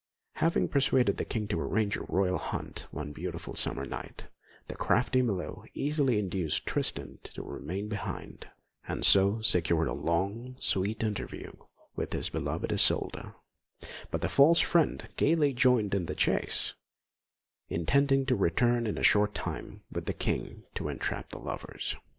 Having 0.37 0.69
persuaded 0.69 1.17
the 1.17 1.25
King 1.25 1.47
to 1.49 1.61
arrange 1.61 1.95
a 1.95 2.01
royal 2.01 2.39
hunt 2.39 2.87
one 2.89 3.11
beautiful 3.11 3.53
summer 3.53 3.85
night, 3.85 4.29
the 4.67 4.73
crafty 4.73 5.21
Melot 5.21 5.69
easily 5.75 6.17
induced 6.17 6.65
Tristan 6.65 7.19
to 7.35 7.43
remain 7.43 7.87
behind, 7.87 8.47
and 8.87 9.05
so 9.05 9.41
secure 9.41 9.85
a 9.85 9.93
long, 9.93 10.55
sweet 10.59 11.03
interview 11.03 11.51
with 11.95 12.13
his 12.13 12.29
beloved 12.29 12.71
Isolda; 12.73 13.35
but 14.09 14.21
the 14.21 14.27
false 14.27 14.59
friend 14.59 15.07
gaily 15.17 15.53
joined 15.53 15.93
in 15.93 16.07
the 16.07 16.15
chase, 16.15 16.73
intending 17.69 18.25
to 18.25 18.35
return 18.35 18.87
in 18.87 18.97
a 18.97 19.03
short 19.03 19.35
time 19.35 19.83
with 19.91 20.05
the 20.05 20.13
King 20.13 20.63
to 20.73 20.89
entrap 20.89 21.29
the 21.29 21.37
lovers. 21.37 21.95